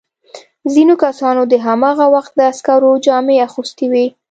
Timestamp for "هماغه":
1.65-2.05